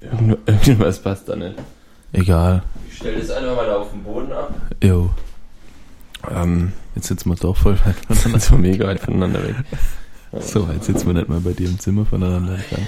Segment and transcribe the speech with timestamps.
[0.00, 1.54] Irgend- Irgendwas passt da nicht.
[2.12, 2.62] Egal.
[2.88, 4.54] Ich stelle das einfach mal da auf den Boden ab.
[4.82, 5.10] Jo.
[6.30, 8.40] Ähm, Jetzt sitzen wir doch voll weit voneinander.
[8.40, 9.56] so mega weit voneinander weg.
[10.40, 12.86] So, jetzt sitzen wir nicht mal bei dir im Zimmer voneinander entfernt.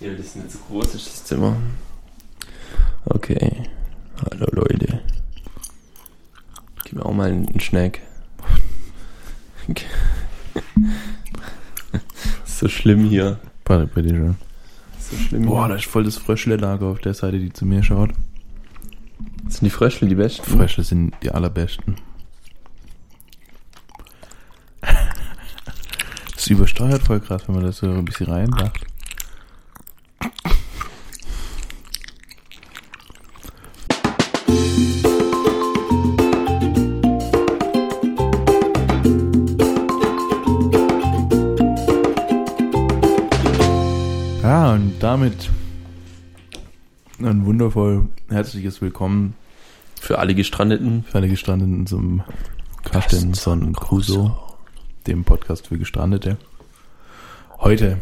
[0.00, 1.54] Ja, das ist nicht so groß, ist das Zimmer.
[3.04, 3.68] Okay.
[4.28, 4.98] Hallo Leute.
[6.82, 8.02] Gib mir auch mal einen Schneck.
[9.68, 9.84] Okay.
[12.44, 13.38] Ist so schlimm hier.
[13.64, 14.36] Warte, bei dir schon.
[15.12, 18.12] So schlimm Boah, da ist voll das Fröschle-Lager auf der Seite, die zu mir schaut.
[19.46, 20.42] Sind die Fröschel die besten?
[20.42, 21.96] Fröschle sind die allerbesten.
[26.34, 28.84] Das übersteuert voll krass, wenn man das so ein bisschen reinmacht.
[45.12, 45.50] Damit
[47.20, 49.34] ein wundervoll herzliches Willkommen
[50.00, 51.04] Für alle Gestrandeten.
[51.04, 52.22] für alle Gestrandeten zum
[52.82, 54.34] Captain Son Crusoe,
[55.06, 56.38] dem Podcast für Gestrandete.
[57.58, 57.98] Heute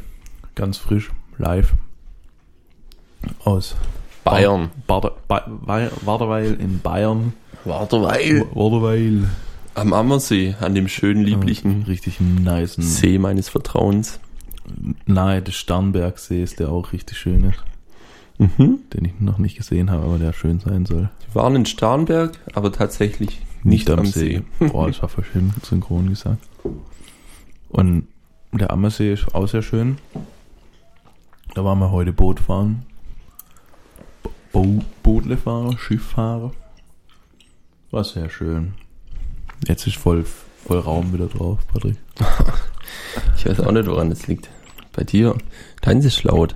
[0.55, 1.73] ganz frisch, live
[3.43, 3.75] aus
[4.23, 4.71] Bayern.
[4.87, 7.33] Bader, ba Ba- Waderweil in Bayern.
[7.65, 8.47] Warte, weil.
[8.55, 9.29] Waderweil.
[9.75, 12.75] Am Ammersee, an dem schönen, lieblichen Richtig nice.
[12.79, 14.21] See meines Vertrauens.
[15.07, 17.63] Nahe des Starnbergsees, der auch richtig schön ist.
[18.39, 18.81] Mhm.
[18.95, 21.11] Den ich noch nicht gesehen habe, aber der schön sein soll.
[21.33, 24.43] Wir waren in Starnberg, aber tatsächlich nicht, am See.
[24.59, 26.39] Boah, das war voll schön synchron gesagt.
[27.69, 28.09] Und
[28.53, 29.99] der Ammersee ist auch sehr schön.
[31.55, 32.87] Da waren wir heute Boot fahren.
[34.53, 36.53] Bo Bootle fahren, Schiff fahren.
[37.91, 38.75] War sehr schön.
[39.67, 41.97] Jetzt ist voll, voll Raum wieder drauf, Patrick.
[43.37, 44.51] Ich weiß auch nicht, woran das liegt.
[44.93, 45.37] Bei dir.
[45.83, 46.55] Deins ist laut.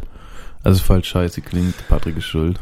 [0.63, 2.59] Also falls scheiße klingt, Patrick ist schuld.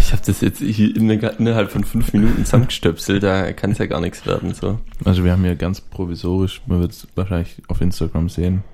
[0.00, 4.26] Ich habe das jetzt innerhalb von fünf Minuten zusammengestöpselt, da kann es ja gar nichts
[4.26, 4.52] werden.
[4.52, 4.80] So.
[5.04, 8.64] Also wir haben hier ganz provisorisch, man wird es wahrscheinlich auf Instagram sehen,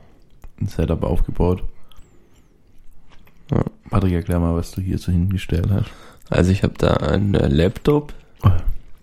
[0.59, 1.63] ein Setup aufgebaut.
[3.51, 3.63] Ja.
[3.91, 5.91] Patrick, erklär mal, was du hier so hingestellt hast.
[6.31, 8.15] Also ich habe da einen Laptop,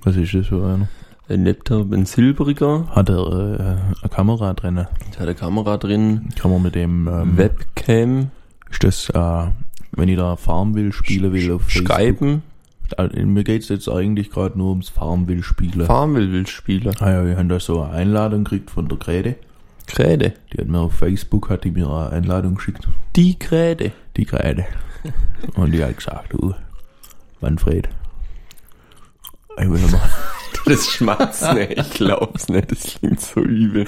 [0.01, 0.87] Was ist das für einer?
[1.29, 4.75] Ein Laptop, ein silbriger, Hat er äh, eine Kamera drin?
[4.75, 8.31] da hat eine Kamera drin, Kann man mit dem ähm, Webcam,
[8.71, 9.47] Ist das, äh,
[9.91, 11.95] wenn ich da fahren will, spielen will auf Facebook?
[11.97, 12.41] Skypen,
[12.97, 15.85] Äh, Mir geht's jetzt eigentlich gerade nur ums Fahren will spielen.
[15.85, 19.35] Farmville will spielen, ah ja, wir haben da so eine Einladung gekriegt von der Grete.
[19.87, 22.87] Kräde, Die hat mir auf Facebook hat die mir eine Einladung geschickt.
[23.15, 23.91] die Kräde.
[24.17, 24.65] Die Grete.
[25.55, 26.53] Und die hat gesagt, du,
[27.41, 27.87] Manfred,
[29.61, 30.01] ich will mal.
[30.69, 33.85] Das schmatzt nicht, ich glaub's nicht, das klingt so übel.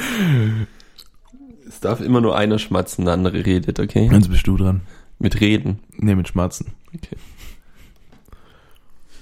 [1.67, 4.09] Es darf immer nur einer schmatzen, der andere redet, okay?
[4.11, 4.81] Jetzt bist du dran.
[5.19, 5.79] Mit Reden.
[5.97, 6.73] Ne, mit Schmatzen.
[6.87, 7.15] Okay.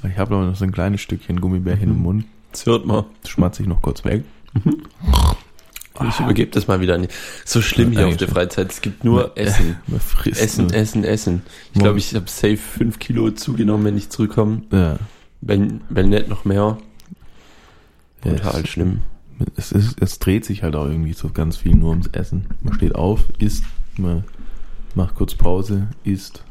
[0.09, 2.25] Ich habe noch so ein kleines Stückchen Gummibärchen im Mund.
[2.53, 3.03] Das hört man.
[3.27, 4.23] Schmatze ich noch kurz weg.
[6.07, 7.09] Ich übergebe das mal wieder an die.
[7.43, 8.71] So schlimm hier auf der Freizeit.
[8.71, 9.75] Es gibt nur Essen.
[9.99, 10.73] Frisst Essen, nur.
[10.73, 11.41] Essen, Essen.
[11.73, 14.61] Ich glaube, ich habe safe 5 Kilo zugenommen, wenn ich zurückkomme.
[14.71, 14.97] Ja.
[15.41, 16.77] Wenn, wenn nicht noch mehr.
[18.23, 19.01] Ja, Total es- schlimm.
[19.55, 22.47] Es, ist, es dreht sich halt auch irgendwie so ganz viel nur ums Essen.
[22.61, 23.63] Man steht auf, isst,
[23.97, 24.25] man
[24.95, 26.43] macht kurz Pause, isst,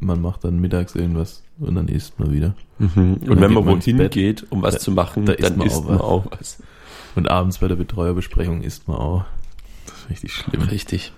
[0.00, 2.54] man macht dann mittags irgendwas und dann isst man wieder.
[2.78, 2.88] Mhm.
[2.96, 4.12] Und dann wenn man wohin Bett.
[4.12, 6.62] geht, um was Da- zu machen, da isst dann man isst auch man auch was.
[7.14, 9.24] Und abends bei der Betreuerbesprechung isst man auch.
[9.84, 10.62] Das ist richtig schlimm.
[10.62, 11.12] Richtig.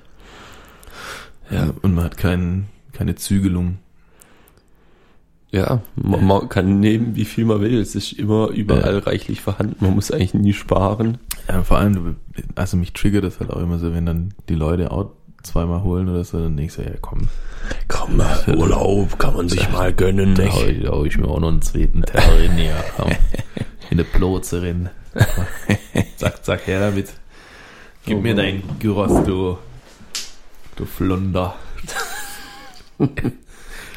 [1.50, 3.78] Ja, und man hat kein, keine Zügelung.
[5.54, 7.78] Ja, man, man kann nehmen, wie viel man will.
[7.80, 9.76] Es ist immer überall reichlich vorhanden.
[9.78, 11.18] Man muss eigentlich nie sparen.
[11.48, 14.56] Ja, vor allem, du- also mich triggert das halt auch immer so, wenn dann die
[14.56, 15.10] Leute auch
[15.44, 17.28] zweimal holen oder so, dann denk ich so, ja komm,
[17.88, 18.20] Komm,
[18.56, 20.34] Urlaub kann man sich mal gönnen.
[20.34, 23.10] da hau ich, da hau ich mir auch noch einen zweiten Teller in die komm,
[23.90, 24.90] in der Plotze rein.
[26.16, 27.12] zack, zack, her damit.
[28.06, 28.44] Gib Oh mir Mann.
[28.44, 29.56] dein Gyros, du,
[30.76, 31.54] du Flunder.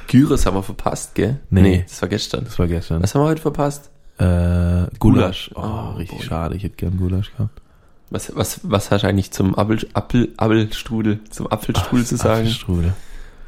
[0.07, 1.39] Gyros haben wir verpasst, gell?
[1.49, 1.83] Nee.
[1.87, 2.45] das war gestern.
[2.45, 3.03] Das war gestern.
[3.03, 3.89] Was haben wir heute verpasst?
[4.17, 5.51] Äh, Gulasch.
[5.55, 6.27] Oh, Oh, richtig boy.
[6.27, 7.61] schade, ich hätte gern Gulasch gehabt.
[8.09, 12.41] Was, was, was hast du eigentlich zum Apfel, Apfel, Apfelstrudel, zum Apfelstrudel zu sagen?
[12.41, 12.93] Apfelstrudel.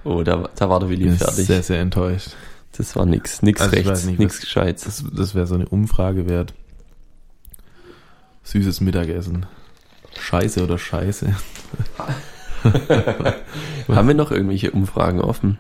[0.04, 1.46] Oh, da, da war der Willi Bin fertig.
[1.48, 2.32] sehr, sehr enttäuscht.
[2.78, 4.84] Das war nix, nix Also rechts, nicht, nix was- Gescheites.
[4.84, 6.54] Das, das wäre so eine Umfrage wert.
[8.44, 9.46] Süßes Mittagessen.
[10.20, 11.34] Scheiße oder Scheiße?
[13.88, 15.60] Haben wir noch irgendwelche Umfragen offen?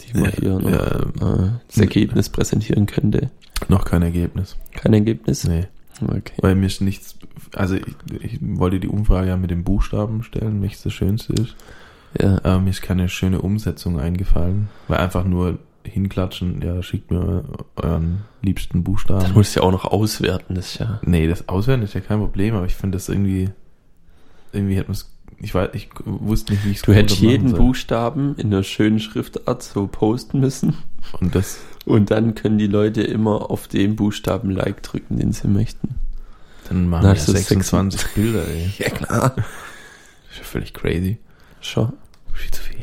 [0.00, 3.30] Die man hier noch, Ja, äh, das Ergebnis präsentieren könnte.
[3.68, 4.56] noch kein Ergebnis.
[4.72, 5.44] Kein Ergebnis?
[5.44, 5.66] Nee.
[6.00, 6.34] Okay.
[6.40, 7.16] Weil mir ist nichts,
[7.54, 7.84] also ich,
[8.22, 11.56] ich wollte die Umfrage ja mit den Buchstaben stellen, welches das Schönste ist.
[12.20, 12.40] Ja.
[12.44, 14.68] Ähm, mir ist keine schöne Umsetzung eingefallen.
[14.86, 17.44] Weil einfach nur hinklatschen, ja, schickt mir
[17.76, 19.32] euren liebsten Dann Buchstaben.
[19.32, 21.00] musst du ja auch noch auswerten, das ist ja.
[21.02, 23.50] Nee, das Auswerten ist ja kein Problem, aber ich finde das irgendwie,
[24.52, 27.50] irgendwie hätte man es, ich weiß, ich wusste nicht, wie ich es Du hättest jeden
[27.50, 27.58] soll.
[27.58, 30.76] Buchstaben in einer schönen Schriftart so posten müssen.
[31.20, 35.48] Und das, Und dann können die Leute immer auf den Buchstaben Like drücken, den sie
[35.48, 35.94] möchten.
[36.68, 38.70] dann machen wir das ist 26 Bilder, ey.
[38.78, 39.34] Ja, klar.
[39.36, 39.44] Das
[40.32, 41.18] ist ja völlig crazy.
[41.60, 41.92] Schon.
[42.32, 42.78] Viel zu viel.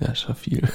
[0.00, 0.62] Ja, schon viel.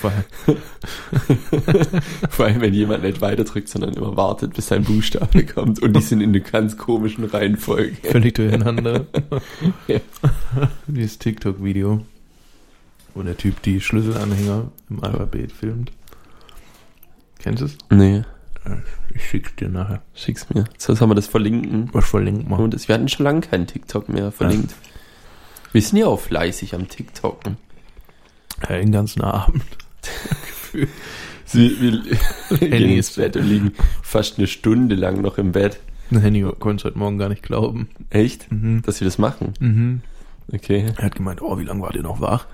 [0.00, 0.56] Vor allem-
[2.30, 5.80] Vor allem, wenn jemand nicht weiterdrückt, sondern immer wartet, bis sein Buchstabe kommt.
[5.82, 7.96] Und die sind in einer ganz komischen Reihenfolge.
[8.02, 9.06] Völlig durcheinander.
[9.88, 10.00] Ja.
[10.86, 12.04] Das TikTok-Video,
[13.14, 15.92] wo der Typ die Schlüsselanhänger im Alphabet filmt.
[17.38, 17.78] Kennst du es?
[17.90, 18.22] Nee,
[19.14, 20.02] Ich schick's dir nachher.
[20.14, 20.64] schick's mir.
[20.78, 21.88] Sonst haben wir das verlinken.
[21.92, 22.60] Was verlinkt man?
[22.60, 24.74] Und das, wir hatten schon lange keinen TikTok mehr verlinkt.
[25.72, 27.56] Wir sind ja auch fleißig am TikToken.
[28.68, 29.62] Ja, den ganzen Abend.
[31.44, 35.78] Sie, wir gehen ins Bett und liegen fast eine Stunde lang noch im Bett.
[36.10, 37.88] Henny konnte es heute Morgen gar nicht glauben.
[38.10, 38.50] Echt?
[38.52, 38.82] Mhm.
[38.82, 39.54] Dass wir das machen?
[39.60, 40.00] Mhm.
[40.52, 40.86] Okay.
[40.96, 42.46] Er hat gemeint, oh, wie lange wart ihr noch wach?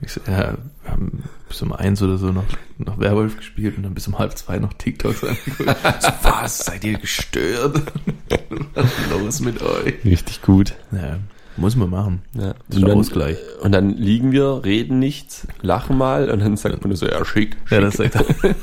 [0.00, 2.44] Ich so, ja, wir haben bis um eins oder so noch,
[2.78, 6.02] noch Werwolf gespielt und dann bis um halb zwei noch TikToks angeguckt.
[6.02, 7.80] so, was, seid ihr gestört?
[8.74, 10.04] was ist los mit euch?
[10.04, 10.74] Richtig gut.
[10.90, 11.18] Ja,
[11.56, 12.22] muss man machen.
[12.34, 12.54] Ja.
[12.68, 13.36] Das ist der Ausgleich.
[13.60, 17.56] Und dann liegen wir, reden nichts, lachen mal und dann sagt man so, ja, schick,
[17.64, 18.24] schick, Ja, das sagt er.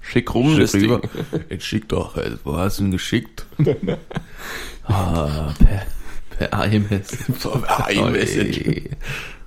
[0.00, 0.90] schick rum, das Schick Ding.
[0.92, 1.08] rüber.
[1.48, 2.32] Jetzt schick doch, ey.
[2.44, 3.46] wo hast du ihn geschickt?
[4.84, 5.86] ah, per,
[6.50, 8.64] per iMessage.
[8.64, 8.72] Per.
[8.72, 8.90] Oi.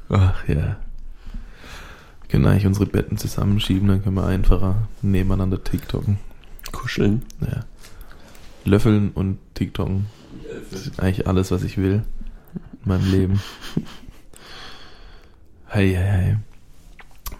[0.09, 0.55] Ach ja.
[0.55, 6.17] Wir können eigentlich unsere Betten zusammenschieben, dann können wir einfacher nebeneinander TikToken.
[6.71, 7.23] Kuscheln.
[7.41, 7.65] Ja.
[8.65, 10.07] Löffeln und TikToken.
[10.71, 12.03] Das ist eigentlich alles, was ich will
[12.87, 13.41] meinem Leben.
[15.67, 16.37] Hey, hey, hey.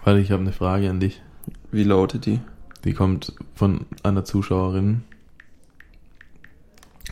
[0.04, 1.22] Warte, ich habe eine Frage an dich.
[1.72, 2.40] Wie lautet die?
[2.84, 5.02] Die kommt von einer Zuschauerin.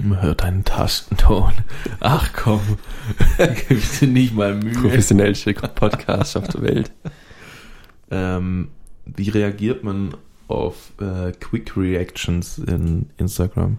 [0.02, 1.52] Man hört einen Tastenton.
[2.00, 2.60] Ach komm,
[3.68, 4.74] gib dir nicht mal Mühe.
[4.74, 6.92] Professionellste Podcast auf der Welt.
[8.10, 8.68] Ähm,
[9.06, 10.14] wie reagiert man
[10.48, 13.78] auf äh, Quick Reactions in Instagram?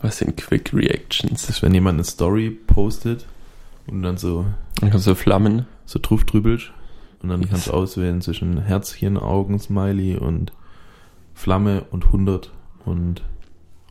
[0.00, 1.42] Was sind Quick Reactions?
[1.42, 3.26] Das ist, wenn jemand eine Story postet
[3.88, 4.44] und dann so,
[4.78, 5.66] Ich habe so Flammen.
[5.84, 6.72] so drauf drübelt
[7.22, 10.52] und dann kannst du auswählen zwischen Herzchen, Augen, Smiley und
[11.34, 12.50] Flamme und 100
[12.84, 13.22] und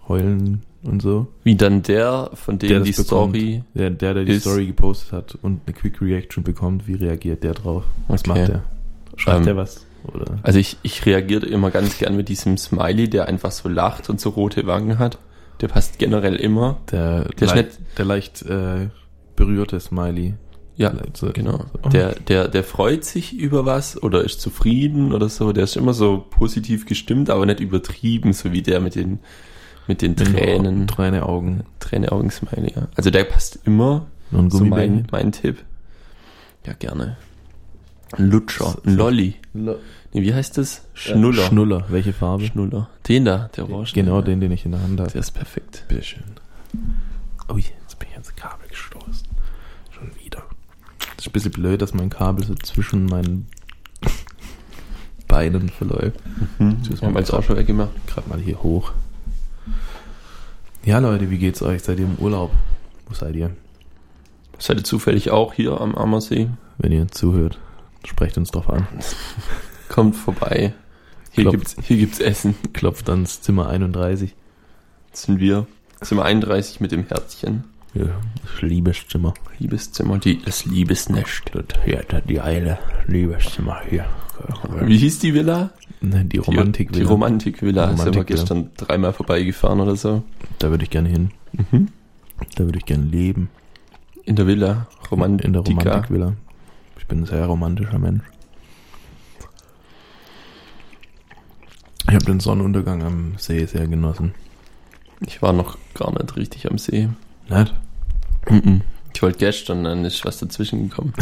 [0.07, 1.27] Heulen und so.
[1.44, 3.07] Wie dann der, von dem Der die bekommt.
[3.36, 3.63] Story.
[3.74, 7.53] Der, der, der die Story gepostet hat und eine Quick Reaction bekommt, wie reagiert der
[7.53, 7.83] drauf?
[8.07, 8.30] Was Okay.
[8.39, 8.63] macht der?
[9.18, 9.86] Schreibt Ähm, der was?
[10.13, 10.38] Oder?
[10.44, 14.21] Also ich, ich reagiere immer ganz gern mit diesem Smiley, der einfach so lacht und
[14.21, 15.18] so rote Wangen hat.
[15.62, 16.77] Der passt generell immer.
[16.92, 18.89] Der, der ist lei- nicht- der leicht äh,
[19.35, 20.35] berührte Smiley.
[20.77, 21.65] Ja, So- genau.
[21.83, 21.89] Oh.
[21.89, 25.53] Der, der, der freut sich über was oder ist zufrieden oder so.
[25.53, 29.19] Der ist immer so positiv gestimmt, aber nicht übertrieben, so wie der mit den,
[29.87, 31.63] mit den Tränen, Träne Augen.
[31.79, 32.73] Träne-Augen-Smiley.
[32.75, 32.87] Ja.
[32.95, 34.07] Also der passt immer.
[34.33, 35.63] Ein So mein, mein Tipp.
[36.65, 37.15] Ja, gerne.
[38.11, 39.35] Ein Lutscher, ein Lolli.
[39.53, 39.77] Lo-
[40.13, 40.83] Nee, wie heißt das?
[40.93, 41.43] Schnuller.
[41.43, 41.85] Schnuller.
[41.89, 42.45] Welche Farbe?
[42.45, 42.89] Schnuller.
[43.09, 43.93] Den da, der Orange.
[43.93, 45.11] Genau den, den ich in der Hand habe.
[45.11, 45.83] Der ist perfekt.
[45.89, 46.23] Bitteschön.
[47.53, 49.25] Ui, jetzt bin ich ans Kabel gestoßen.
[51.25, 53.48] Ist ein bisschen blöd, dass mein Kabel so zwischen meinen
[55.28, 56.19] Beinen verläuft.
[56.59, 56.78] Mhm.
[56.88, 57.90] Das Haben wir jetzt auch schon weggemacht.
[58.06, 58.92] Gerade mal hier hoch.
[60.83, 61.81] Ja, Leute, wie geht's euch?
[61.81, 62.52] Seid ihr im Urlaub?
[63.07, 63.56] Wo seid ihr?
[64.59, 66.47] Seid ihr zufällig auch hier am Ammersee?
[66.78, 67.57] Wenn ihr zuhört,
[68.06, 68.88] sprecht uns drauf an.
[69.90, 70.76] Kommt vorbei.
[71.31, 71.57] Hier Klopft.
[71.57, 72.54] gibt's, hier gibt's Essen.
[72.73, 74.35] Klopft ans Zimmer 31.
[75.09, 75.66] Das sind wir.
[76.02, 77.64] Zimmer 31 mit dem Herzchen.
[77.95, 78.06] Ja,
[78.42, 79.33] das Liebeszimmer.
[79.57, 81.44] Liebeszimmer, die, das Liebesnest.
[81.54, 82.78] Das hier, das die Eile.
[83.07, 84.06] Liebeszimmer hier.
[84.81, 85.71] Wie hieß die Villa?
[86.02, 86.92] Ne, die Romantik.
[86.92, 87.87] Die, die Romantikvilla.
[87.87, 88.42] Sind wir Romantikvilla.
[88.42, 90.23] gestern dreimal vorbeigefahren oder so.
[90.59, 91.31] Da würde ich gerne hin.
[91.71, 91.87] Mhm.
[92.56, 93.49] Da würde ich gerne leben.
[94.23, 94.87] In der Villa.
[95.09, 95.47] Romantika.
[95.47, 96.33] In der Romantikvilla.
[96.97, 98.23] Ich bin ein sehr romantischer Mensch.
[102.07, 104.33] Ich habe den Sonnenuntergang am See sehr genossen.
[105.25, 107.09] Ich war noch gar nicht richtig am See.
[107.49, 107.73] Nicht?
[108.49, 108.81] Mhm.
[109.14, 111.14] Ich wollte gestern, dann ist was dazwischen gekommen.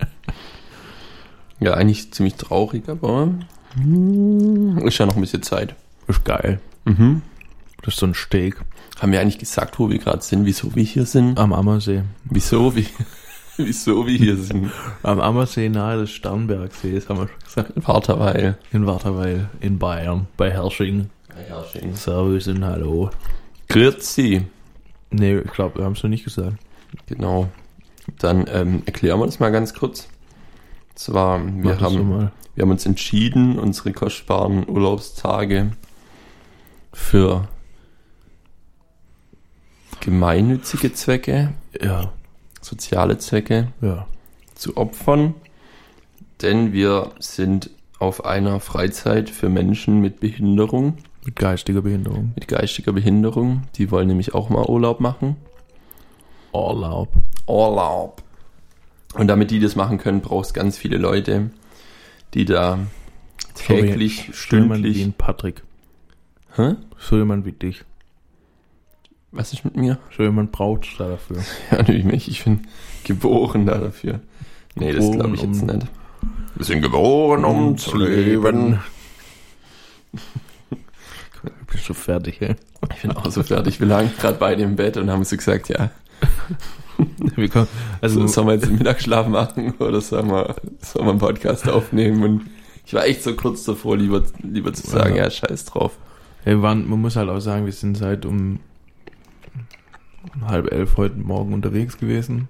[1.60, 3.30] ja, eigentlich ziemlich traurig, aber
[3.74, 5.74] hm, ist ja noch ein bisschen Zeit.
[6.06, 6.60] Ist geil.
[6.84, 7.22] Mhm.
[7.82, 8.56] Das ist so ein Steak
[9.00, 11.38] Haben wir eigentlich gesagt, wo wir gerade sind, wieso wir hier sind?
[11.38, 12.02] am Ammersee.
[12.24, 12.86] Wieso wir,
[13.56, 14.70] wieso wir hier sind?
[15.02, 17.72] Am Ammersee nahe des Starnbergsees, haben wir schon gesagt.
[17.82, 18.58] Vaterweil.
[18.72, 21.10] In Warterweil, in Bayern, bei Hersching.
[21.94, 23.10] Servus und Hallo.
[23.68, 24.46] Grüezi.
[25.10, 26.56] Nee, ich glaube, wir haben es noch nicht gesagt.
[27.06, 27.48] Genau.
[28.18, 30.08] Dann ähm, erklären wir das mal ganz kurz.
[30.90, 35.72] Und zwar, wir Mach haben, wir haben uns entschieden, unsere kostbaren Urlaubstage
[36.92, 37.48] für
[40.00, 42.12] gemeinnützige Zwecke, Ja,
[42.60, 44.06] soziale Zwecke ja.
[44.54, 45.34] zu opfern,
[46.42, 52.32] denn wir sind auf einer Freizeit für Menschen mit Behinderung, Mit geistiger Behinderung.
[52.34, 53.62] mit geistiger Behinderung.
[53.76, 55.36] Die wollen nämlich auch mal Urlaub machen.
[56.52, 57.08] Urlaub.
[57.46, 58.22] Urlaub.
[59.14, 61.50] Und damit die das machen können, brauchst ganz viele Leute,
[62.34, 62.78] die da
[63.54, 65.18] täglich, So jemand wie stündlich.
[65.18, 65.62] Patrick.
[66.56, 66.74] Hä?
[66.98, 67.84] So jemand wie dich.
[69.32, 69.98] Was ist mit mir?
[70.16, 71.38] So jemand braucht da dafür.
[71.70, 72.28] Ja, natürlich nicht.
[72.28, 72.66] Ich bin
[73.04, 74.20] geboren da dafür.
[74.76, 75.86] Nee, das Geboren, glaube ich jetzt um- nicht.
[76.56, 78.78] Wir sind geboren, um zu leben.
[81.66, 82.54] Du bist schon fertig, ey.
[82.94, 83.80] Ich bin auch so fertig.
[83.80, 85.90] Wir lagen gerade beide im Bett und haben so gesagt, ja,
[87.36, 87.66] Wir kommen,
[88.00, 92.22] also, so, sollen wir jetzt Mittagsschlaf machen oder sollen wir, sollen wir einen Podcast aufnehmen?
[92.22, 92.42] Und
[92.86, 95.24] ich war echt so kurz davor, lieber, lieber zu sagen, Ja.
[95.24, 95.98] ja, scheiß drauf.
[96.44, 98.60] wir waren, man muss halt auch sagen, wir sind seit um
[100.46, 102.48] halb elf heute Morgen unterwegs gewesen.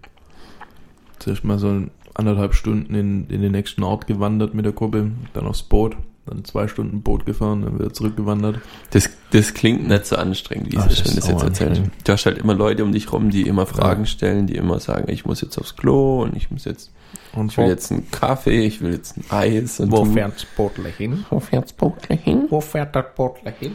[1.18, 5.46] Zuerst mal so anderthalb Stunden in, in den nächsten Ort gewandert mit der Gruppe, dann
[5.46, 5.96] aufs Boot,
[6.26, 8.60] dann zwei Stunden Boot gefahren, dann wieder zurückgewandert.
[8.90, 11.90] Das, das klingt nicht so anstrengend, wie Ach, es das das jetzt anstrengend.
[12.04, 15.10] Du hast halt immer Leute um dich rum, die immer Fragen stellen, die immer sagen,
[15.10, 16.90] ich muss jetzt aufs Klo und ich muss jetzt,
[17.34, 20.46] Und ich will jetzt einen Kaffee, ich will jetzt ein Eis und wo fährt das
[20.56, 21.24] Boot gleich hin?
[21.30, 22.46] wo fährt's Boot gleich hin?
[22.48, 23.74] Wo fährt das Boot gleich hin?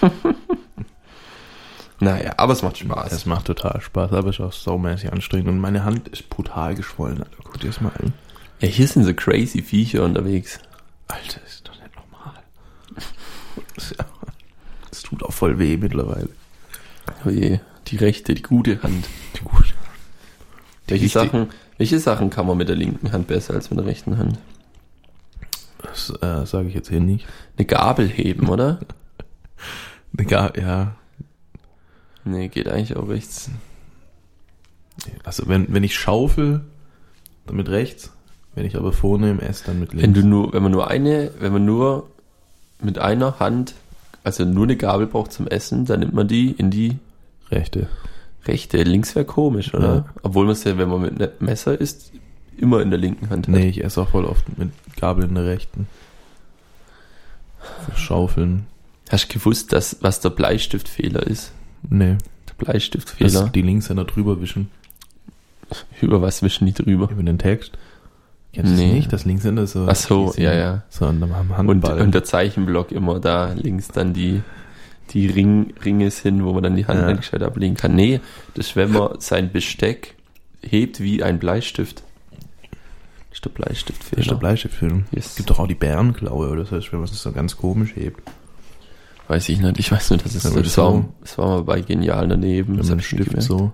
[2.00, 3.12] Naja, aber es macht Spaß.
[3.12, 6.74] Es macht total Spaß, aber es ist auch saumäßig anstrengend und meine Hand ist brutal
[6.74, 7.36] geschwollen, Alter.
[7.44, 8.12] Guck dir das mal an.
[8.60, 10.58] Ja, hier sind so crazy Viecher unterwegs.
[11.08, 11.63] Alter, ist.
[14.90, 16.28] Es tut auch voll weh mittlerweile.
[17.26, 19.08] Oh je, die rechte, die gute Hand.
[19.34, 19.74] Die gute.
[20.86, 21.12] Welche Richtig.
[21.12, 24.38] Sachen, welche Sachen kann man mit der linken Hand besser als mit der rechten Hand?
[25.82, 27.26] Das äh, sage ich jetzt hier nicht.
[27.56, 28.78] Eine Gabel heben, oder?
[30.16, 30.94] Egal, ja.
[32.24, 33.50] Nee, geht eigentlich auch rechts.
[35.24, 36.64] Also wenn, wenn ich schaufel,
[37.46, 38.12] dann mit rechts.
[38.54, 40.04] Wenn ich aber vornehme, esse dann mit links.
[40.04, 42.08] Wenn du nur, wenn man nur eine, wenn man nur
[42.84, 43.74] mit einer Hand,
[44.22, 46.98] also nur eine Gabel braucht zum Essen, dann nimmt man die in die
[47.50, 47.88] Rechte.
[48.46, 48.82] rechte.
[48.82, 49.94] Links wäre komisch, oder?
[49.94, 50.04] Ja.
[50.22, 52.12] Obwohl man es ja, wenn man mit einem Messer isst,
[52.56, 53.54] immer in der linken Hand hat.
[53.54, 55.88] Nee, ich esse auch voll oft mit Gabel in der rechten.
[57.84, 58.66] Für Schaufeln.
[59.10, 61.52] Hast du gewusst, dass, was der Bleistiftfehler ist?
[61.88, 62.16] Nee.
[62.48, 63.42] Der Bleistiftfehler.
[63.42, 64.70] Dass die Linkshänder drüber wischen.
[66.00, 67.10] Über was wischen die drüber?
[67.10, 67.72] Über den Text.
[68.54, 68.86] Kennst Nee.
[68.86, 69.12] das nicht?
[69.12, 69.86] Das Linkshänder so.
[69.88, 70.82] Ach so, die sind ja, ja.
[70.88, 72.00] So an Und, Handball.
[72.00, 74.42] und der Zeichenblock immer da links dann die,
[75.10, 77.12] die Ring, Ringe sind, wo man dann die Hand Ja.
[77.12, 77.94] gescheit ablegen kann.
[77.94, 78.20] Nee,
[78.54, 80.14] das ist, wenn man sein Besteck
[80.62, 82.02] hebt wie ein Bleistift.
[83.30, 84.16] Das ist der Bleistiftfehler.
[84.16, 85.04] das ist der Bleistiftfilm.
[85.10, 85.26] Yes.
[85.26, 88.20] Es gibt doch auch die Bärenklaue oder so, wenn man es so ganz komisch hebt.
[89.26, 89.78] Weiß ich nicht.
[89.78, 91.80] Ich weiß nur, dass es Wenn man das, das war, so- das war mal bei
[91.80, 92.74] Genial daneben.
[92.74, 93.72] Wenn Das man Stift so.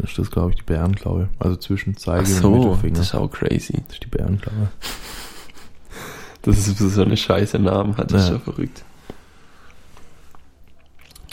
[0.00, 1.28] Dann ist das, glaube ich, die Bärenklaue.
[1.38, 2.94] Also zwischen Zeige und so, Mittelfinger.
[2.98, 3.74] das ist auch crazy.
[3.86, 4.68] Das ist die Bärenklaue.
[6.42, 8.34] Dass es so eine scheiße Namen hat, ist Ja.
[8.34, 8.82] ja verrückt.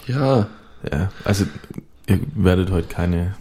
[0.06, 0.48] Ja,
[0.92, 1.46] Ja, also
[2.08, 3.36] ihr werdet heute keine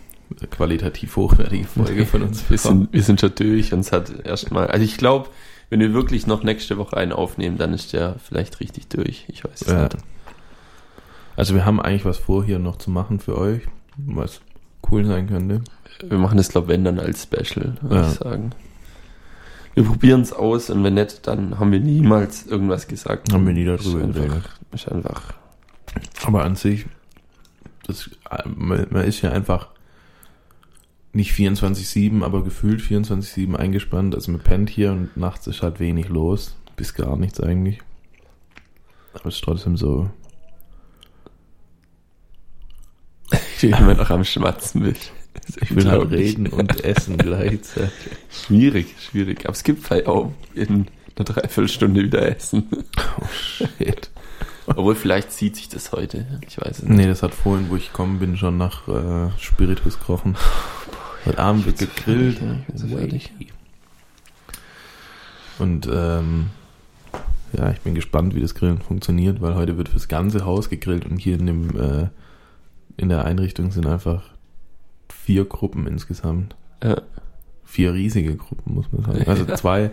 [0.50, 4.66] qualitativ hochwertige Folge von uns wir sind, wir sind schon durch und es hat erstmal,
[4.68, 5.28] also ich glaube,
[5.71, 9.25] wenn wir wirklich noch nächste Woche einen aufnehmen, dann ist der vielleicht richtig durch.
[9.28, 9.85] Ich weiß es Ja.
[9.85, 9.97] nicht.
[11.37, 13.62] Also wir haben eigentlich was vor, hier noch zu machen für euch,
[13.97, 14.40] was
[14.90, 15.62] cool sein könnte.
[16.07, 18.09] Wir machen das, glaube wenn dann als Special, würde Ja.
[18.11, 18.50] ich sagen.
[19.75, 23.33] Wir probieren es aus und wenn nicht, dann haben wir niemals irgendwas gesagt.
[23.33, 24.23] Haben wir nie darüber geredet.
[24.33, 25.23] einfach, ist einfach
[26.25, 26.87] Aber an sich,
[27.87, 28.11] das,
[28.55, 29.69] man, man ist ja einfach
[31.12, 34.14] nicht 24-7, aber gefühlt 24-7 eingespannt.
[34.14, 36.57] Also man pennt hier und nachts ist halt wenig los.
[36.76, 37.81] Bis gar nichts eigentlich.
[39.14, 40.11] Aber es ist trotzdem so.
[43.57, 44.97] Ich bin immer noch am Schmatzen will.
[45.63, 47.91] Ich will halt reden und essen gleichzeitig.
[48.31, 49.45] Schwierig, schwierig.
[49.45, 50.87] Aber es gibt halt auch in
[51.17, 52.67] einer Dreiviertelstunde wieder Essen.
[53.19, 54.11] Oh shit.
[54.67, 56.27] Obwohl, vielleicht zieht sich das heute.
[56.47, 56.97] Ich weiß es nicht.
[56.97, 60.37] Nee, das hat vorhin, wo ich gekommen bin, schon nach äh, Spiritus gerochen.
[61.25, 62.39] Heute Abend wird bin so gegrillt.
[62.39, 63.47] fertig, ja,
[65.59, 65.63] so.
[65.63, 66.51] Und ähm,
[67.57, 71.07] ja, ich bin gespannt, wie das Grillen funktioniert, weil heute wird fürs ganze Haus gegrillt
[71.07, 72.09] und hier in dem äh,
[72.97, 74.31] in der Einrichtung sind einfach
[75.09, 76.57] vier Gruppen insgesamt.
[76.83, 77.03] Ja.
[77.65, 79.29] Vier riesige Gruppen, muss man sagen.
[79.29, 79.91] Also zwei,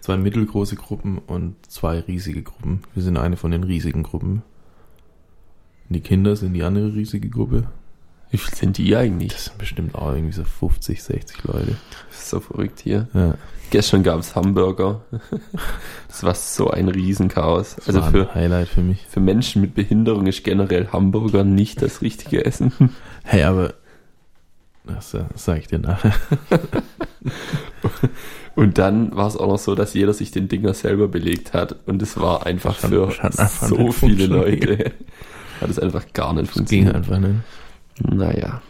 [0.00, 2.82] zwei mittelgroße Gruppen und zwei riesige Gruppen.
[2.94, 4.42] Wir sind eine von den riesigen Gruppen.
[5.88, 7.68] Die Kinder sind die andere riesige Gruppe.
[8.34, 9.32] Wie viel sind die eigentlich?
[9.32, 11.76] Das sind bestimmt auch irgendwie so 50, 60 Leute.
[12.10, 13.06] So verrückt hier.
[13.14, 13.34] Ja.
[13.70, 15.02] Gestern gab es Hamburger.
[16.08, 17.76] Das war so ein Riesenchaos.
[17.76, 19.06] Das Also war für, ein Highlight für mich.
[19.08, 22.72] für Menschen mit Behinderung ist generell Hamburger nicht das richtige Essen.
[23.22, 23.74] Hey, aber
[24.84, 26.12] das, äh, sag ich dir nachher.
[28.56, 31.76] Und dann war es auch noch so, dass jeder sich den Dinger selber belegt hat.
[31.86, 33.94] Und es war einfach für einfach so viele
[34.28, 34.30] funktioniert.
[34.30, 34.92] Leute.
[35.60, 36.94] Hat es einfach gar nicht Das ging funktioniert.
[36.96, 37.34] einfach nicht.
[38.00, 38.62] Naja.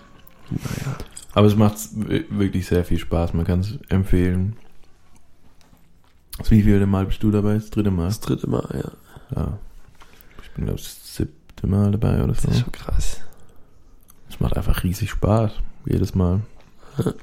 [0.50, 0.98] Naja.
[1.32, 3.34] Aber es macht wirklich sehr viel Spaß.
[3.34, 4.56] Man kann es empfehlen.
[6.38, 7.54] Das wie viele Mal bist du dabei?
[7.54, 8.06] Das dritte Mal?
[8.06, 9.36] Das dritte Mal, ja.
[9.36, 9.58] Ja.
[10.42, 12.48] Ich bin, glaube ich, das siebte Mal dabei oder so.
[12.48, 13.20] Das ist schon krass.
[14.28, 15.52] Es macht einfach riesig Spaß.
[15.86, 16.40] Jedes Mal.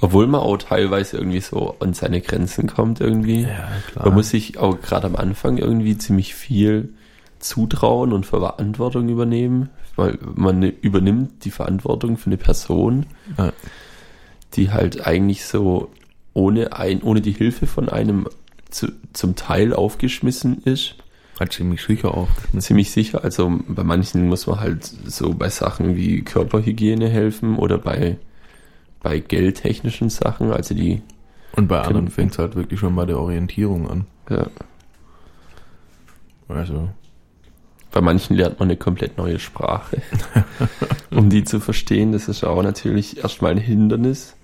[0.00, 3.42] Obwohl man auch teilweise irgendwie so an seine Grenzen kommt irgendwie.
[3.42, 4.06] Ja, klar.
[4.06, 6.94] Man muss sich auch gerade am Anfang irgendwie ziemlich viel
[7.38, 9.68] zutrauen und Verantwortung übernehmen,
[10.00, 13.06] weil man übernimmt die Verantwortung für eine Person,
[13.38, 13.52] Ja.
[14.54, 15.90] die halt eigentlich so
[16.34, 18.26] ohne ein, ohne die Hilfe von einem
[18.70, 20.94] zu, zum Teil aufgeschmissen ist.
[21.38, 22.28] halt ziemlich sicher auch.
[22.58, 23.24] Ziemlich sicher.
[23.24, 28.16] Also bei manchen muss man halt so bei Sachen wie Körperhygiene helfen oder bei,
[29.02, 31.00] bei geldtechnischen Sachen, also die,
[31.56, 34.06] Und bei anderen fängt es halt wirklich schon bei der Orientierung an.
[34.28, 34.46] ja,
[36.48, 36.88] Also,
[37.92, 40.00] Bei manchen lernt man eine komplett neue Sprache.
[41.10, 44.36] um die zu verstehen, das ist auch natürlich erstmal ein Hindernis.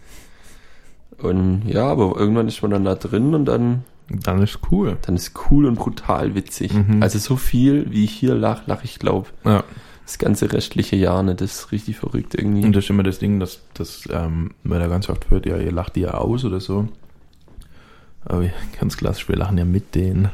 [1.19, 4.97] Und ja, aber irgendwann ist man dann da drin und dann, dann ist cool.
[5.03, 6.75] dann ist cool und brutal witzig.
[6.75, 7.03] Mhm.
[7.03, 9.63] Also so viel, wie ich hier lach, lach ich glaube, Ja.
[10.05, 11.41] das ganze restliche Jahr nicht.
[11.41, 12.65] Das ist richtig verrückt irgendwie.
[12.65, 15.57] Und das ist immer das Ding, dass, dass ähm, man da ganz oft hört, ja,
[15.57, 16.89] ihr lacht die ja aus oder so.
[18.25, 18.45] Aber
[18.81, 20.31] ganz klassisch, wir lachen ja mit denen.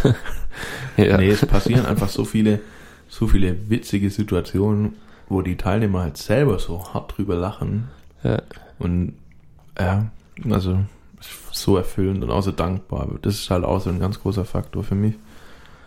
[0.96, 1.16] ja.
[1.16, 2.60] Nee, es passieren einfach so viele,
[3.08, 4.94] so viele witzige Situationen,
[5.28, 7.88] wo die Teilnehmer halt selber so hart drüber lachen.
[8.22, 8.42] Ja.
[8.78, 9.14] Und
[9.78, 10.06] ja,
[10.50, 10.78] also
[11.52, 13.08] so erfüllend und auch so dankbar.
[13.22, 15.14] Das ist halt auch so ein ganz großer Faktor für mich.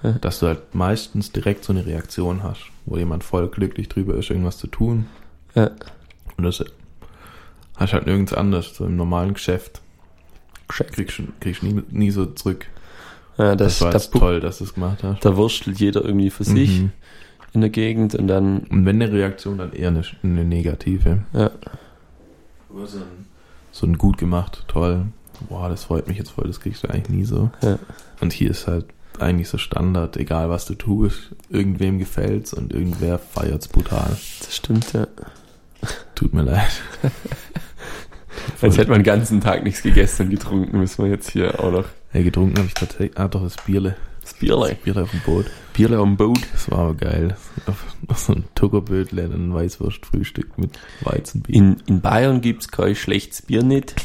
[0.04, 0.14] Ja.
[0.14, 4.30] Dass du halt meistens direkt so eine Reaktion hast, wo jemand voll glücklich drüber ist,
[4.30, 5.08] irgendwas zu tun.
[5.56, 5.72] Ja.
[6.38, 6.64] Und das
[7.78, 8.76] hast halt nirgends anders.
[8.76, 9.82] So im normalen Geschäft
[10.68, 12.68] kriegst du kriegst du nie, nie so zurück.
[13.38, 15.24] Ja, Das, das, war da, toll, dass du es gemacht hast.
[15.26, 16.92] da wurstelt jeder irgendwie für sich Mhm.
[17.54, 21.20] in der Gegend und dann, Und wenn eine Reaktion, dann eher eine, eine negative.
[21.34, 21.52] ja,
[22.86, 23.26] so ein,
[23.72, 25.06] so ein gut gemacht, toll.
[25.50, 27.50] Boah, das freut mich jetzt voll, das kriegst du eigentlich nie so.
[27.62, 27.78] Ja.
[28.22, 28.86] Und hier ist halt
[29.20, 34.10] eigentlich so Standard, egal was du tust, irgendwem gefällt's und irgendwer feiert's brutal.
[34.40, 35.08] das stimmt, ja.
[36.16, 36.82] Tut mir leid.
[38.62, 41.72] Als hätte man den ganzen Tag nichts gegessen und getrunken, müssen wir jetzt hier auch
[41.72, 43.98] noch Hey, getrunken habe ich tatsächlich, ah doch, das Bierle.
[44.22, 44.78] das Bierle.
[44.82, 45.48] Bierle auf dem Boot.
[45.74, 46.40] Bierle am Boot.
[46.54, 47.36] Das war aber geil.
[47.66, 51.54] Auf, auf so ein Tuckerbötle, ein Weißwurstfrühstück mit Weizenbier.
[51.54, 53.96] In, in Bayern gibt's kein schlechtes Bier nicht,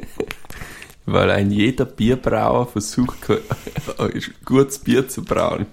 [1.04, 3.18] weil ein jeder Bierbrauer versucht,
[4.46, 5.66] gutes Bier zu brauen.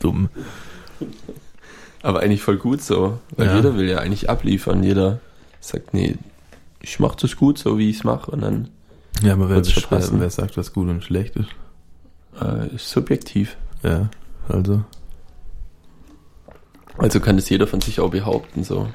[0.00, 0.30] Dumm.
[2.02, 3.54] Aber eigentlich voll gut so, weil Ja.
[3.54, 4.82] jeder will ja eigentlich abliefern.
[4.82, 5.20] Jeder
[5.60, 6.16] sagt, nee,
[6.80, 8.70] ich mach das gut so, wie ich's mache und dann
[9.22, 10.20] Ja, aber wer, passen.
[10.20, 11.48] wer sagt, was gut und schlecht ist?
[12.40, 13.56] äh, ist subjektiv.
[13.82, 14.10] Ja,
[14.48, 14.82] also,
[16.98, 18.88] Also kann das jeder von sich auch behaupten so.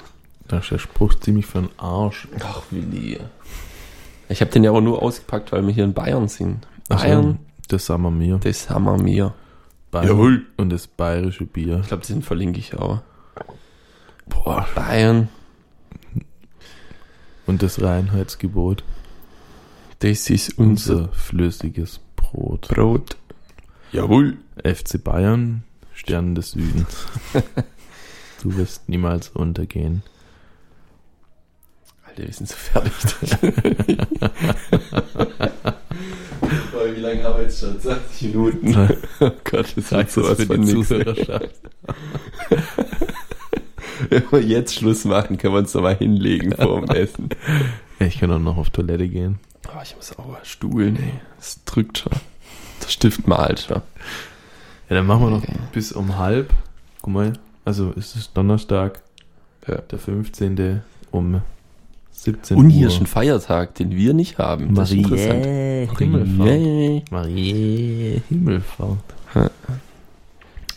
[0.47, 2.27] da ist der Spruch ziemlich für den Arsch.
[2.43, 3.19] Ach, Willi.
[4.27, 6.67] Ich habe den ja auch nur ausgepackt, weil wir hier in Bayern sind.
[6.89, 8.37] Ach so, Bayern, das sagen wir mir.
[8.39, 9.33] das haben wir mir.
[9.91, 10.45] Bayern Jawohl.
[10.57, 11.79] Und das bayerische Bier.
[11.81, 13.01] Ich glaube, den verlinke ich auch.
[14.27, 14.67] Boah.
[14.75, 15.29] Bayern,
[17.47, 18.83] Und das Reinheitsgebot.
[19.99, 22.67] Das ist unser Unser flüssiges Brot.
[22.67, 23.17] Brot.
[23.91, 24.37] Jawohl.
[24.63, 27.07] FC Bayern, Stern des Südens.
[28.43, 30.03] du wirst niemals untergehen.
[32.05, 32.93] Alter, wir sind so fertig.
[36.71, 37.79] Boah, wie lange haben wir jetzt schon?
[37.79, 38.97] 20 Minuten.
[39.21, 40.71] Oh Gott, das Sag hat sowas für von die.
[40.73, 41.49] Zuhörerschaft.
[44.09, 47.29] Wenn wir jetzt Schluss machen, können wir uns doch mal hinlegen vor dem Essen.
[47.99, 49.39] Ich kann auch noch auf Toilette gehen.
[49.67, 51.13] Oh, ich muss auch stuhlen, ey.
[51.37, 52.13] Das drückt schon.
[52.83, 53.81] Der Stift malt schon.
[54.89, 55.55] Ja, dann machen wir noch Okay.
[55.73, 56.51] bis um halb.
[57.01, 57.33] Guck mal,
[57.65, 59.01] also ist es Donnerstag,
[59.67, 59.77] Ja.
[59.81, 60.81] der 15.
[61.11, 61.41] um
[62.11, 62.71] 17 Und Uhr.
[62.71, 64.73] hier ist ein Feiertag, den wir nicht haben.
[64.75, 65.45] Das ist interessant.
[65.97, 66.37] Himmelfahrt.
[66.37, 67.03] Marie.
[67.11, 68.97] Marie Himmelfahrt.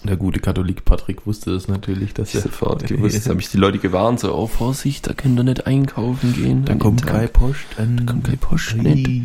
[0.05, 3.15] Der gute Katholik Patrick wusste das natürlich, dass Ich er sofort gewusst.
[3.15, 6.65] Jetzt habe ich die Leute gewarnt, so, oh Vorsicht, da könnt ihr nicht einkaufen gehen.
[6.65, 7.11] Da kommt Tag.
[7.11, 7.99] kein Post an.
[7.99, 9.23] Da kommt kein Post nicht.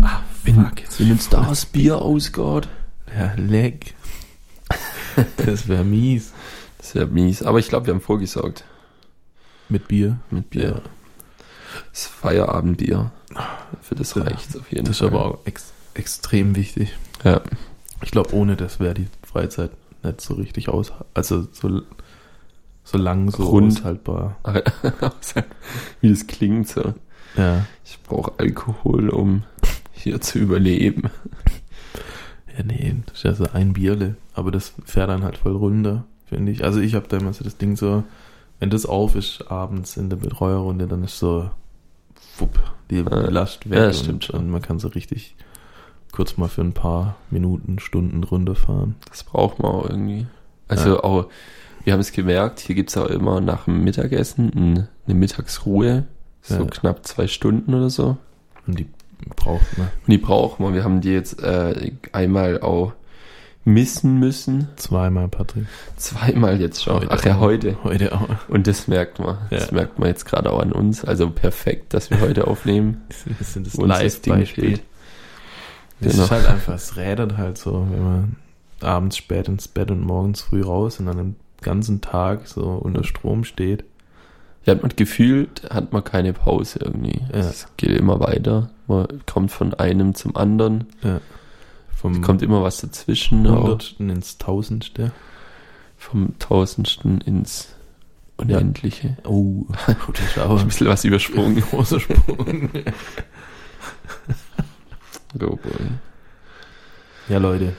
[0.00, 2.68] Ah, Wenn, fuck, jetzt wenn uns da das Bier ausgeht,
[3.16, 3.94] Ja, leck.
[5.36, 6.32] Das wäre mies.
[6.80, 7.42] Sehr mies.
[7.42, 8.64] Aber ich glaube, wir haben vorgesorgt
[9.68, 10.18] Mit Bier.
[10.30, 10.62] mit Bier.
[10.68, 10.80] Ja.
[11.92, 13.10] Das Feierabendbier.
[13.82, 15.08] Für das Ja, reicht's auf jeden Das ist Fall.
[15.08, 16.96] aber auch ex extrem wichtig.
[17.24, 17.40] Ja.
[18.02, 21.82] Ich glaube, ohne das wäre die Freizeit nicht so richtig aus, also so,
[22.84, 23.72] so lang, so Rund.
[23.78, 24.36] aushaltbar.
[26.00, 26.94] Wie das klingt so.
[27.36, 27.66] Ja.
[27.84, 29.44] Ich brauche Alkohol, um
[29.92, 31.10] hier zu überleben.
[32.56, 34.16] Ja, nee, das ist ja so ein Bierle.
[34.34, 36.64] Aber das fährt dann halt voll runter, finde ich.
[36.64, 38.04] Also ich habe da immer so das Ding so,
[38.58, 41.50] wenn das auf ist abends in der Betreuerrunde, dann ist so,
[42.38, 42.58] wupp,
[42.90, 43.28] die Ja.
[43.30, 45.36] Last weg Ja, und, und man kann so richtig
[46.12, 48.94] kurz mal für ein paar Minuten, Stunden runterfahren.
[49.08, 50.26] Das braucht man auch irgendwie.
[50.68, 51.04] Also Ja.
[51.04, 51.26] auch,
[51.84, 56.04] wir haben es gemerkt, hier gibt's auch immer nach dem Mittagessen ein- eine Mittagsruhe.
[56.42, 56.64] So Ja.
[56.64, 58.16] knapp zwei Stunden oder so.
[58.66, 58.86] Und die
[59.36, 60.74] braucht man Und die brauchen wir.
[60.74, 62.92] Wir haben die jetzt äh, einmal auch
[63.64, 64.68] missen müssen.
[64.76, 65.66] zweimal, Patrick.
[65.96, 66.96] Zweimal jetzt schon.
[67.00, 67.76] Heute Ach ja, heute.
[67.84, 68.28] Heute auch.
[68.48, 69.36] Und das merkt man.
[69.50, 69.74] Das Ja.
[69.74, 71.04] merkt man jetzt gerade auch an uns.
[71.04, 73.02] Also perfekt, dass wir heute aufnehmen.
[73.26, 73.88] Wir sind das uns
[76.00, 76.24] das Genau.
[76.24, 78.36] ist halt einfach, es rädert halt so, wenn man
[78.80, 83.02] abends spät ins Bett und morgens früh raus und dann den ganzen Tag so unter
[83.04, 83.84] Strom steht.
[84.64, 87.20] Ja, hat man gefühlt, hat man keine Pause irgendwie.
[87.32, 87.38] Ja.
[87.40, 88.70] Es geht immer weiter.
[88.86, 90.86] Man kommt von einem zum anderen.
[91.94, 93.46] Vom Es kommt immer was dazwischen.
[93.46, 93.62] Auch.
[93.62, 95.10] Hundertsten ins Tausendste.
[95.96, 97.68] Vom Tausendsten ins
[98.36, 99.16] Unendliche.
[99.24, 99.64] Oh,
[100.12, 101.60] das ist aber Ein bisschen was übersprungen.
[101.70, 102.70] großer Sprung.
[105.34, 105.72] Oh boy.
[107.28, 107.72] ja, Leute,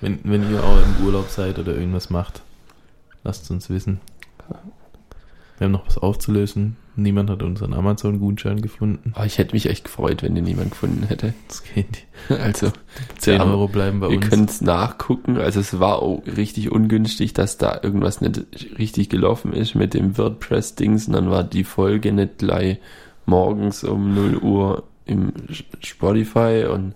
[0.00, 2.42] wenn, wenn ihr auch im Urlaub seid oder irgendwas macht,
[3.24, 4.00] lasst uns wissen.
[5.58, 6.76] Wir haben noch was aufzulösen.
[6.96, 9.12] Niemand hat unseren Amazon-Gutschein gefunden.
[9.14, 11.34] Aber ich hätte mich echt gefreut, wenn den niemand gefunden hätte.
[11.48, 12.06] Das geht.
[12.30, 12.72] Also,
[13.18, 14.28] 10 Ja, Euro bleiben bei ihr uns.
[14.30, 15.36] könnt es nachgucken.
[15.36, 18.40] Also es war auch richtig ungünstig, dass da irgendwas nicht
[18.78, 21.08] richtig gelaufen ist mit dem WordPress-Dings.
[21.08, 22.78] Und dann war die Folge nicht gleich
[23.26, 25.32] morgens um 0 Uhr im
[25.82, 26.94] Spotify und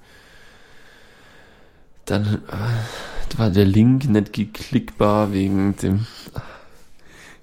[2.06, 6.06] dann äh, war der Link nicht geklickbar wegen dem.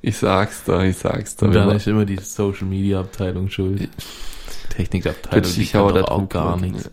[0.01, 1.47] Ich sag's da, ich sag's da.
[1.47, 3.89] Und dann ist immer die Social Media Abteilung schuld.
[4.69, 6.89] Technikabteilung, aber doch darum auch gar nichts.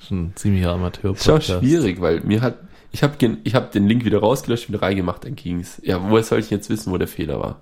[0.00, 2.58] Schon ein ziemlicher amateur Ist auch schwierig, weil mir hat,
[2.90, 5.80] ich habe ich hab den Link wieder rausgelöscht, wieder reingemacht, dann ging's.
[5.84, 7.60] Ja, woher soll ich jetzt wissen, wo der Fehler war?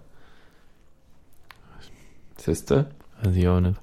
[2.38, 2.86] Siehst du?
[3.22, 3.76] Weiß ich auch nicht.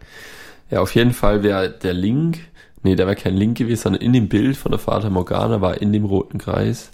[0.69, 2.39] Ja, auf jeden Fall wäre der Link,
[2.83, 5.81] nee, da wäre kein Link gewesen, sondern in dem Bild von der Vater Morgana war
[5.81, 6.91] in dem roten Kreis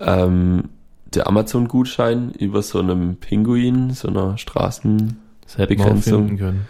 [0.00, 0.70] ähm,
[1.14, 6.26] der Amazon-Gutschein über so einem Pinguin, so einer Straßen Das hätten wir auch Begrenzung.
[6.28, 6.66] finden können.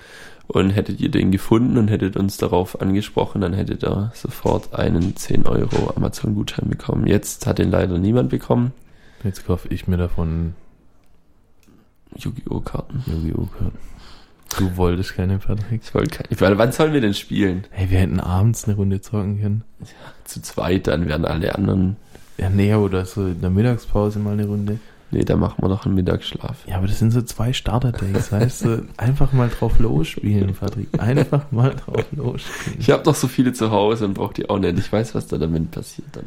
[0.48, 5.16] und hättet ihr den gefunden und hättet uns darauf angesprochen, dann hättet ihr sofort einen
[5.16, 7.06] 10 Euro Amazon-Gutschein bekommen.
[7.06, 8.72] Jetzt hat den leider niemand bekommen.
[9.24, 10.54] Jetzt kaufe ich mir davon
[12.16, 12.60] Yu-Gi-Oh!
[12.60, 13.02] Karten.
[13.06, 13.46] Yu-Gi-Oh!
[13.58, 13.78] Karten.
[14.58, 15.80] Du wolltest keine, Patrick.
[15.82, 16.58] Ich wollte keine.
[16.58, 17.64] Wann sollen wir denn spielen?
[17.70, 19.64] Hey, wir hätten abends eine Runde zocken können.
[20.24, 21.96] Zu zweit, dann werden alle anderen.
[22.38, 24.78] Ja, näher oder so in der Mittagspause mal eine Runde.
[25.10, 26.66] Nee, da machen wir noch einen Mittagsschlaf.
[26.66, 30.88] Ja, aber das sind so zwei Starter-Days, heißt du, einfach mal drauf losspielen, Patrick.
[30.98, 32.80] Einfach mal drauf losspielen.
[32.80, 34.78] Ich habe noch so viele zu Hause und brauche die auch nicht.
[34.78, 36.24] Ich weiß, was da damit passiert dann.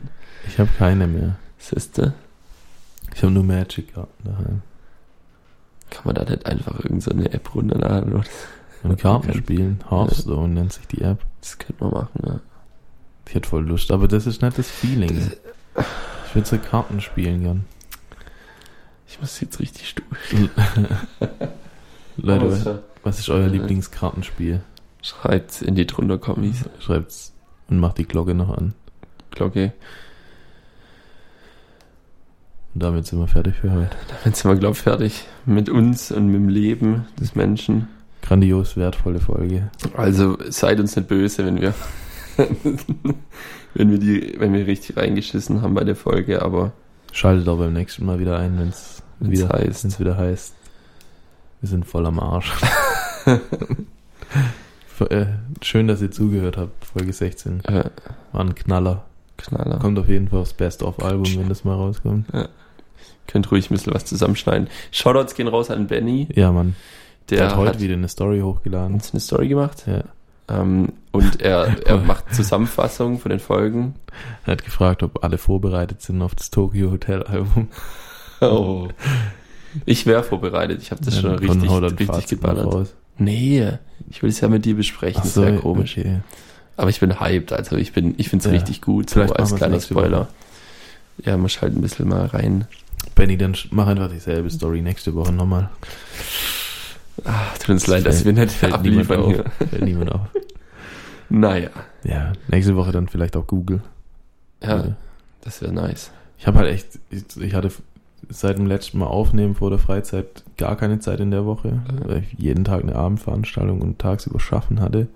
[0.47, 1.35] Ich habe keine mehr.
[1.57, 2.13] Siehste?
[3.15, 4.61] Ich habe nur Magic-Karten daheim.
[5.89, 8.13] Kann man da nicht einfach irgendeine so eine App runterladen?
[8.13, 8.23] Oder?
[8.83, 9.37] Und Karten Okay.
[9.39, 9.79] spielen.
[9.89, 11.19] Hearthstone nennt sich die App.
[11.41, 12.39] Das könnte man machen, ja.
[13.27, 15.31] Ich hätte voll Lust, aber das ist nicht das Feeling.
[16.27, 17.65] Ich würde so Karten spielen gern.
[19.07, 20.05] Ich muss jetzt richtig stuhl.
[22.17, 22.67] Leute, was,
[23.03, 23.47] was ist euer Ja.
[23.47, 24.61] Lieblingskartenspiel?
[25.01, 26.65] Schreibt's in die drunter Kommis.
[26.79, 27.33] Schreibt's
[27.67, 28.73] und macht die Glocke noch an.
[29.31, 29.73] Glocke.
[32.75, 33.95] Und damit sind wir fertig für heute.
[34.23, 37.87] Damit sind wir, glaube ich, fertig mit uns und mit dem Leben des Menschen.
[38.21, 39.69] Grandios wertvolle Folge.
[39.95, 41.73] Also seid uns nicht böse, wenn wir
[43.73, 46.73] wenn wir die, wenn wir richtig reingeschissen haben bei der Folge, aber
[47.13, 49.83] Schaltet auch beim nächsten Mal wieder ein, wenn es Wenn's wieder heißt.
[49.85, 50.53] wenn's wieder heißt.
[51.61, 52.51] Wir sind voll am Arsch.
[55.09, 55.25] Äh,
[55.61, 56.85] Schön, dass ihr zugehört habt.
[56.85, 57.89] Folge 16 äh,
[58.31, 59.03] war ein Knaller.
[59.35, 59.77] Knaller.
[59.79, 62.27] Kommt auf jeden Fall aufs Best-of-Album, wenn das mal rauskommt.
[63.27, 64.67] Könnt ruhig ein bisschen was zusammenschneiden.
[64.91, 66.27] Shoutouts gehen raus an Benny.
[66.33, 66.75] Ja, Mann.
[67.29, 68.93] Der, Der hat heute hat wieder eine Story hochgeladen.
[68.93, 69.83] uns eine Story gemacht.
[69.87, 70.03] Ja.
[70.47, 73.95] Ähm, und er, er macht Zusammenfassungen von den Folgen.
[74.45, 77.69] Er hat gefragt, ob alle vorbereitet sind auf das Tokyo Hotel Album.
[78.41, 78.89] Oh.
[79.85, 80.81] Ich wäre vorbereitet.
[80.81, 82.65] Ich habe das schon Dann richtig, richtig Fazit geballert.
[82.65, 82.93] raus.
[83.17, 83.71] Nee,
[84.09, 85.19] ich will es ja mit dir besprechen.
[85.21, 85.97] Ach das so, wäre komisch.
[85.97, 86.19] okay.
[86.75, 87.53] Aber ich bin hyped.
[87.53, 88.57] Also ich bin, ich finde es Ja.
[88.59, 89.09] richtig gut.
[89.09, 90.07] So Vielleicht als machen wir's kleiner.
[90.07, 90.27] Spoiler.
[91.23, 92.67] Ja, muss halt ein bisschen mal rein
[93.13, 95.69] Benny, dann mach einfach dieselbe Story nächste Woche nochmal.
[97.23, 99.27] Ach, tut uns leid, dass wir nicht fällt niemand auf.
[99.33, 99.45] hier.
[99.69, 100.21] Fällt niemand auf.
[101.27, 101.71] Naja,
[102.03, 103.81] Ja, nächste Woche dann vielleicht auch Google.
[104.61, 104.95] ja,
[105.41, 106.11] das wäre nice.
[106.37, 107.71] Ich habe halt echt, ich, ich hatte
[108.29, 112.19] seit dem letzten Mal aufnehmen vor der Freizeit gar keine Zeit in der Woche, weil
[112.19, 115.07] ich jeden Tag eine Abendveranstaltung und tagsüber schaffen hatte.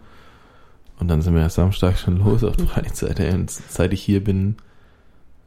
[0.99, 3.19] Und dann sind wir ja Samstag schon los auf Freizeit.
[3.19, 3.31] ey.
[3.35, 4.55] Und seit ich hier bin,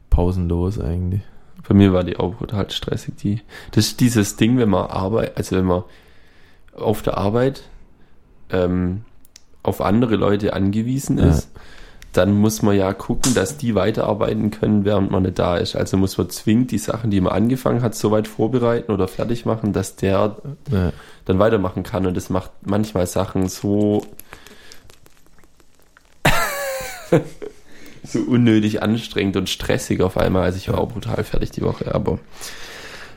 [0.09, 1.21] pausenlos eigentlich.
[1.67, 3.15] Bei mir war die auch brutal stressig.
[3.17, 5.83] Die, das ist dieses Ding, wenn man arbeitet, also wenn man
[6.75, 7.63] auf der Arbeit
[8.49, 9.05] ähm,
[9.63, 11.29] auf andere Leute angewiesen Ja.
[11.29, 11.49] ist,
[12.11, 15.75] dann muss man ja gucken, dass die weiterarbeiten können, während man nicht da ist.
[15.75, 19.45] Also muss man zwingend die Sachen, die man angefangen hat, so weit vorbereiten oder fertig
[19.45, 20.35] machen, dass der
[20.69, 20.91] Ja,
[21.25, 22.05] dann weitermachen kann.
[22.05, 24.05] Und das macht manchmal Sachen so
[28.03, 30.43] so unnötig anstrengend und stressig auf einmal.
[30.43, 32.19] Also ich war auch brutal fertig die Woche, aber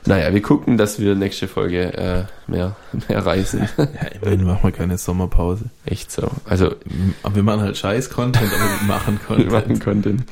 [0.05, 2.75] naja, wir gucken, dass wir nächste Folge äh, mehr,
[3.09, 3.67] mehr reisen.
[3.77, 5.65] ja immerhin machen wir keine Sommerpause.
[5.85, 6.29] Echt so.
[6.45, 6.75] Also
[7.23, 9.83] Aber wir machen halt Scheiß-Content, aber wir machen wir machen Content.
[9.83, 10.23] Content.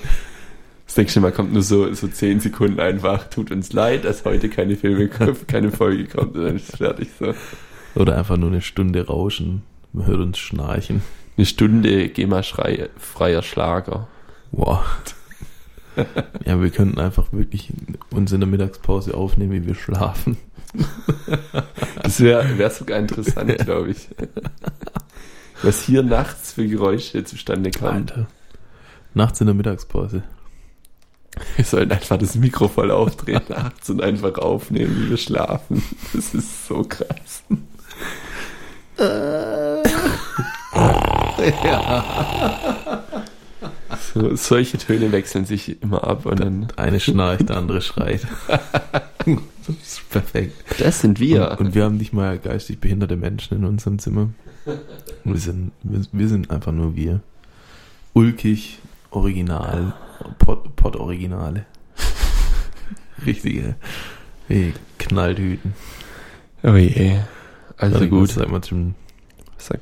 [0.86, 3.30] Das nächste Mal kommt nur so, so 10 Sekunden einfach.
[3.30, 5.10] Tut uns leid, dass heute keine Filme,
[5.48, 6.36] keine Folge kommt.
[6.36, 7.34] Und dann ist es fertig so.
[7.96, 9.64] Oder einfach nur eine Stunde rauschen.
[9.94, 11.02] Man hört uns schnarchen.
[11.38, 14.08] Eine Stunde GEMA-frei, freier Schlager.
[14.52, 14.84] Wow.
[16.46, 17.72] ja, wir könnten einfach wirklich
[18.12, 20.38] uns in der Mittagspause aufnehmen, wie wir schlafen.
[22.02, 24.10] Das wäre wär sogar interessant, glaube ich.
[25.64, 28.10] Was hier nachts für Geräusche zustande kamen.
[28.10, 28.28] Alter.
[29.14, 30.24] Nachts in der Mittagspause.
[31.56, 35.84] Wir sollten einfach das Mikro voll aufdrehen nachts und einfach aufnehmen, wie wir schlafen.
[36.14, 37.44] Das ist so krass.
[44.16, 46.68] So, solche Töne wechseln sich immer ab und dann.
[46.78, 48.26] Eine schnarcht, der andere schreit.
[48.48, 50.54] das ist perfekt.
[50.80, 51.52] Das sind wir.
[51.52, 54.30] Und, und wir haben nicht mal geistig behinderte Menschen in unserem Zimmer.
[55.26, 57.20] Wir sind, wir, wir sind einfach nur wir.
[58.14, 58.80] Ulkig,
[59.12, 59.94] original,
[60.40, 61.66] Pod, Pod Originale.
[63.26, 63.76] Richtige
[64.98, 65.74] Knalltüten.
[66.64, 67.20] Oh je.
[67.76, 68.30] Also Warte, gut.
[68.30, 68.96] was Sagt man zum,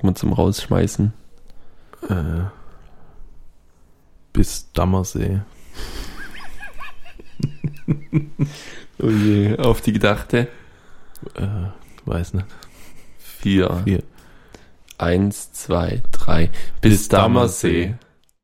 [0.02, 1.13] man zum Rausschmeißen?
[2.10, 2.62] äh,
[4.34, 5.41] bis Dammersee.
[9.00, 9.58] Oh je.
[9.58, 10.48] Auf die Gedachte.
[11.36, 11.48] Äh,
[12.06, 12.48] weiß nicht.
[13.17, 13.82] Vier.
[13.84, 14.04] Vier.
[14.98, 16.50] Eins, zwei, drei.
[16.82, 17.84] Bis, Bis Dammersee.
[17.84, 18.02] Dammersee.